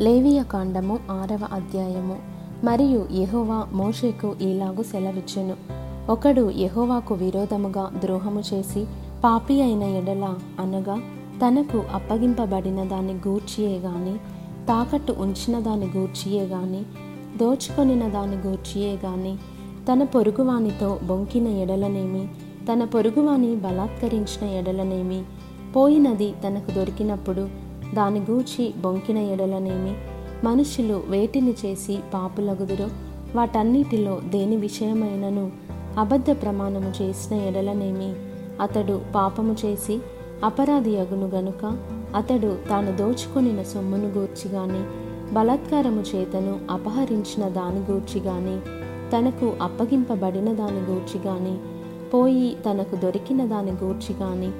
[0.00, 2.18] లేవియ కాండము ఆరవ అధ్యాయము.
[2.64, 5.54] మరియు యహోవా మోషేకు ఈలాగు సెలవిచ్చెను.
[6.12, 8.86] ఒకడు యహోవాకు విరోధముగా ద్రోహము చేసి
[9.24, 11.00] పాపి అయిన ఎడల అనగా
[11.46, 14.16] తనకు అప్పగింపబడిన దాన్ని గూర్చియే గాని
[14.66, 16.82] తాకట్టు ఉంచిన దాన్ని గూర్చియే గాని
[17.38, 19.36] దోచుకొనిన దాన్ని గూర్చియే గాని
[19.92, 22.28] తన పొరుగువానితో బొంకిన ఎడలనేమి
[22.72, 25.22] తన పొరుగువాని బలాత్కరించిన ఎడలనేమి
[25.76, 29.94] పోయినది తనకు దొరికినప్పుడు దాని గూర్చి బొంకిన ఎడలనేమి?
[30.46, 32.88] మనుషులు వేటిని చేసి పాపులగుదురో
[33.36, 35.52] వాటన్నిటిలో దేని విషయమైనను
[35.98, 38.14] అబద్ధ ప్రమాణము చేసిన ఎడలనేమి?
[38.62, 40.00] అతడు పాపము చేసి
[40.44, 41.78] అపరాధి అగును గనుక
[42.16, 44.84] అతడు తాను దోచుకొనిన సొమ్మును గూర్చి గాని
[45.34, 48.60] బలాత్కారము చేతను అపహరించిన దాని గూర్చి గాని
[49.16, 51.58] తనకు అప్పగింపబడిన దాని గూర్చి గాని
[52.14, 54.50] పోయి తనకు దొరికిన దాని గూర్చి గాని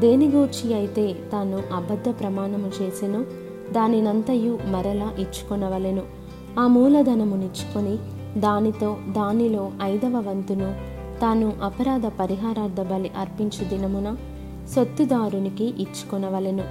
[0.00, 3.20] దేనిగూర్చి అయితే తాను అబద్ధ ప్రమాణము చేసెను
[3.72, 6.02] దానినంతయు మరలా ఇచ్చుకొనవలెను.
[6.58, 7.94] ఆ మూలధనమునిచ్చుకొని
[8.40, 10.70] దానితో దానిలో ఐదవ వంతును
[11.20, 14.16] తాను అపరాధ పరిహారార్థ బలి అర్పించు దినమున
[14.74, 16.64] సొత్తుదారునికి ఇచ్చుకొనవలెను.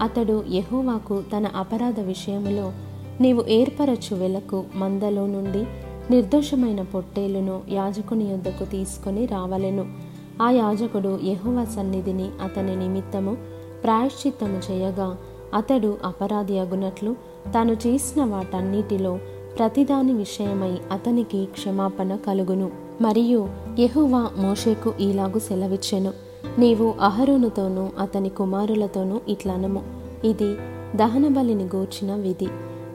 [0.00, 2.72] అతడు యహోవాకు తన అపరాధ విషయములో
[3.20, 5.62] నీవు ఏర్పరచు వెలకు మందలో నుండి
[6.10, 9.86] నిర్దోషమైన పొట్టేలును యాజకుని యొద్దకు తీసుకొని రావలెను.
[10.42, 13.36] ఆ యాజకుడు యెహోవా సన్నిధిని అతని నిమిత్తము
[13.84, 15.16] ప్రాయశ్చిత్తము చేయగా
[15.54, 17.16] అతడు అపరాధి అగునట్లు
[17.54, 19.18] తాను చేసిన వాటన్నిటిలో
[19.58, 22.70] ప్రతిదాని విషయమై అతనికి క్షమాపణ కలుగును.
[23.00, 23.48] మరియు
[23.78, 26.12] యహువా మోషేకు ఈలాగు సెలవిచ్చెను.
[26.58, 29.82] నీవు అహరోనుతోనూ అతని కుమారులతోనూ ఇట్లనము
[30.24, 30.56] ఇది
[30.96, 32.48] దహనబలిని గూర్చిన విధి.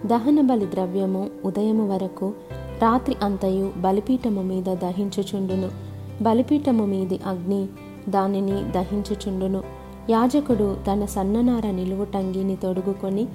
[0.05, 2.33] దహనబలి ద్రవ్యము ఉదయము వరకు
[2.81, 5.90] రాత్రి అంతయు బలిపీఠము మీద దహించుచుండును.
[6.21, 7.67] బలిపీఠము మీది అగ్ని.
[8.09, 9.63] దానిని దహించుచుండును.
[10.09, 13.25] యాజకుడు తన సన్ననార నిలువు టంగిని తొడుగుకొని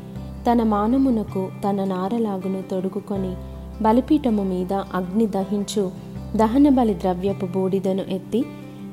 [0.51, 3.37] తన మానమునకు తన నారలాగును తొడుగుకొని
[3.83, 5.91] బలిపీఠము మీద అగ్ని దహించు
[6.37, 8.45] దహనబలి ద్రవ్యపు బూడిదను ఎత్తి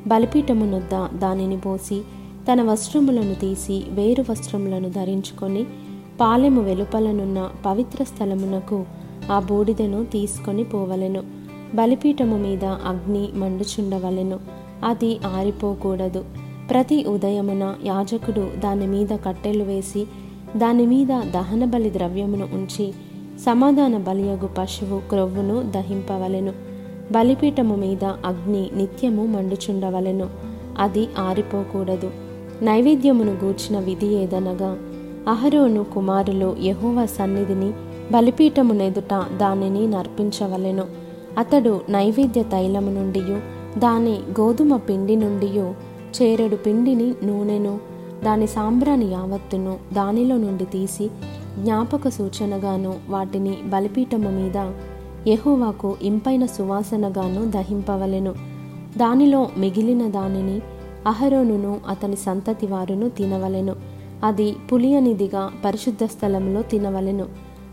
[0.07, 2.01] బలిపీఠమునొద్ద దానిని పోసి
[2.51, 5.65] తన వస్త్రములను తీసి వేరు వస్త్రములను ధరించుకొని
[6.21, 8.85] పాలెము వెలుపలనున్న పవిత్ర స్థలమునకు
[9.31, 11.42] ఆ బూడిదను తీసుకొని పోవలెను.
[11.75, 14.39] బలిపీఠము మీద అగ్ని మండుచుండవలెను.
[14.83, 16.25] అది ఆరిపోకూడదు.
[16.69, 20.07] ప్రతి ఉదయమున యాజకుడు దాని మీద కట్టెలు వేసి
[20.57, 22.93] దాని మీద దహన బలి ద్రవ్యమును ఉంచి
[23.45, 26.53] సమాధాన బలియగు పశువు క్రొవ్వును దహింపవలెను.
[27.11, 30.29] బలిపీఠము మీద అగ్ని నిత్యము మండుచుండవలెను.
[30.79, 32.11] అది ఆరిపోకూడదు.
[32.61, 34.77] నైవేద్యమును గూర్చిన విధి ఏదనగా
[35.27, 37.71] అహరోను కుమారులు యహోవ సన్నిధిని
[38.11, 41.02] బలిపీఠమునెదుట దానిని నర్పించవలెను.
[41.37, 43.21] అతడు నైవేద్య తైలము నుండి
[43.79, 45.45] దాని గోధుమ పిండి నుండి
[46.21, 47.79] చేరెడు పిండిని నూనెను
[48.23, 51.09] దాని సాంబ్రాని యావత్తును దానిలో నుండి తీసి
[51.59, 54.71] జ్ఞాపక సూచనగాను వాటిని బలిపీఠము మీద
[55.27, 58.33] యహోవాకు ఇంపైన సువాసనగాను దహింపవలెను.
[58.97, 60.61] దానిలో మిగిలిన దానిని
[61.07, 63.75] అహరోనును అతని సంతతి వారును తినవలెను.
[64.23, 67.25] అది పులియనిదిగా పరిశుద్ధ స్థలంలో తినవలెను.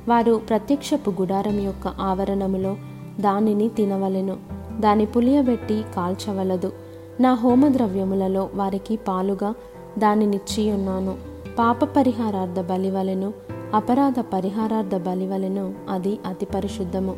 [0.09, 2.76] వారు ప్రత్యక్షపు గుడారం యొక్క ఆవరణములో
[3.20, 4.36] దానిని తినవలెను.
[4.81, 6.72] దాని పులియబెట్టి కాల్చవలదు.
[7.20, 9.54] నా హోమద్రవ్యములలో వారికి పాలుగా
[9.98, 11.16] దానినిచ్చి ఉన్నాను
[11.58, 13.32] పాప పరిహారార్థ బలివలెను.
[13.75, 15.75] అపరాధ పరిహారార్థ బలివలెను.
[15.91, 17.16] అది అతి పరిశుద్ధము.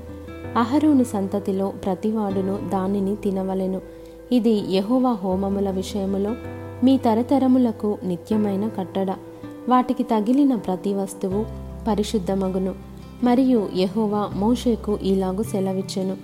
[0.56, 3.80] అహరోను సంతతిలో ప్రతివాడును దానిని తినవలెను.
[4.32, 6.34] ఇది యహోవా హోమముల విషయములో
[6.84, 9.10] మీ తరతరములకు నిత్యమైన కట్టడ.
[9.68, 11.46] వాటికి తగిలిన ప్రతి వస్తువు
[11.88, 12.91] పరిశుద్ధమగును.
[13.24, 16.16] మరియు యహోవా మోషేకు ఇలాగు సెలవిచ్చెను.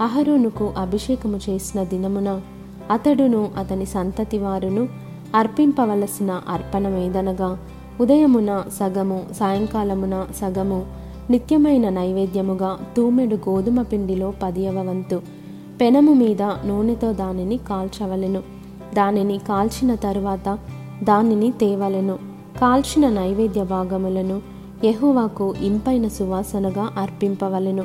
[0.00, 2.40] అహరోనుకు అభిషేకము చేసిన దినమున
[2.90, 4.88] అతడును అతని సంతతి వారును
[5.34, 7.58] అర్పింపవలసిన అర్పణమేదనగా
[8.00, 10.86] ఉదయమున సగము సాయంకాలమున సగము
[11.30, 15.22] నిత్యమైన నైవేద్యముగా తూమెడు గోధుమ పిండిలో పదియవ వంతు
[15.80, 18.42] పెనము మీద నూనెతో దానిని కాల్చవలెను.
[18.94, 20.58] దానిని కాల్చిన తరువాత
[21.02, 22.18] దానిని తేవలెను.
[22.60, 27.84] కాల్చిన నైవేద్య భాగములను యహువాకు ఇంపైన సువాసనగా అర్పింపవలెను.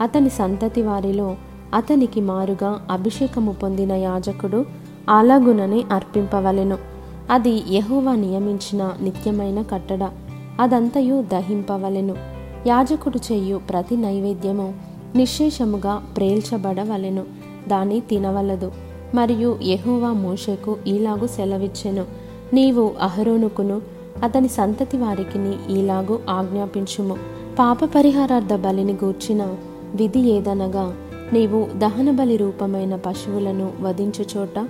[0.00, 1.36] అతని సంతతి వారిలో
[1.74, 4.64] అతనికి మారుగా అభిషేకము పొందిన యాజకుడు
[5.08, 6.78] అలాగుననే అర్పింపవలెను.
[7.30, 10.08] అది యహువా నియమించిన నిత్యమైన కట్టడ.
[10.60, 12.14] అదంతయు దహింపవలెను.
[12.66, 14.74] యాజకుడు చెయ్యు ప్రతి నైవేద్యము
[15.16, 17.24] నిశ్శేషముగా ప్రేల్చబడవలెను.
[17.68, 18.72] దాని తినవలదు.
[19.14, 22.04] మరియు యెహోవా మోషకు ఈలాగు సెలవిచ్చెను.
[22.52, 27.16] నీవు అహరోనుకును అతని సంతతి వారికిని ఈలాగు ఆజ్ఞాపించుము.
[27.58, 29.54] పాప పరిహారార్థ బలిని గూర్చిన
[29.94, 30.96] విధి ఏదనగా
[31.32, 34.68] నీవు దహన బలి రూపమైన పశువులను వధించు చోట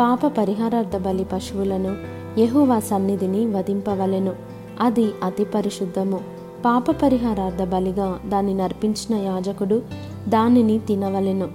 [0.00, 1.96] పాప పరిహారార్థ బలి పశువులను
[2.40, 4.32] యహోవా సన్నిధిని వధింపవలెను.
[4.80, 6.20] అది అతి పరిశుద్ధము.
[6.64, 9.82] పాప పరిహారార్థ బలిగా దాన్ని నర్పించిన యాజకుడు
[10.28, 11.48] దానిని తినవలెను.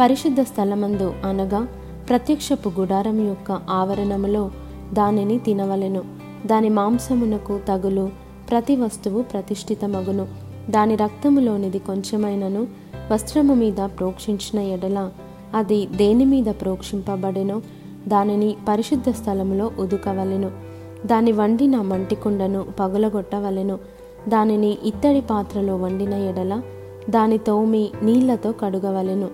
[0.00, 1.68] పరిశుద్ధ స్థలమందు అనగా
[2.08, 4.50] ప్రత్యక్షపు గుడారం యొక్క ఆవరణములో
[4.92, 6.23] దానిని తినవలెను.
[6.46, 8.10] దాని మాంసమునకు తగులు
[8.50, 10.28] ప్రతి వస్తువు ప్రతిష్ఠితమగును.
[10.70, 12.66] దాని రక్తములోనిది కొంచెమైనను
[13.12, 15.10] వస్త్రము మీద ప్రోక్షించిన ఎడల
[15.54, 17.62] అది దేని మీద ప్రోక్షింపబడెనో
[18.08, 20.50] దానిని పరిశుద్ధ స్థలములో ఉదుకవలెను.
[21.06, 23.78] దాని వండిన మంటికుండను పగులగొట్టవలెను.
[24.28, 26.62] దానిని ఇత్తడి పాత్రలో వండిన ఎడల
[27.10, 29.28] దాని తోమి నీళ్ళతో కడుగవలెను.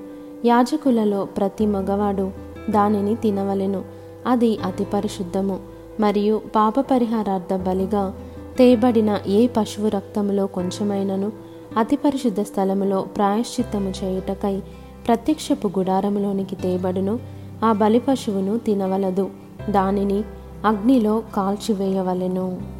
[0.44, 2.30] యాజకులలో ప్రతి మగవాడు
[2.70, 3.84] దానిని తినవలెను.
[4.26, 5.58] అది అతి పరిశుద్ధము.
[6.00, 8.14] మరియు పాప పరిహారార్థ బలిగా
[8.58, 11.32] తేబడిన ఏ పశువు రక్తములో కొంచెమైనను
[11.76, 14.60] అతి పరిశుద్ధ స్థలములో ప్రాయశ్చిత్తము చేయుటకై
[15.06, 17.18] ప్రత్యక్షపు గుడారములోనికి తేబడును
[17.64, 19.30] ఆ బలి పశువును తినవలదు.
[19.70, 20.22] దానిని
[20.64, 22.79] అగ్నిలో కాల్చివేయవలెను.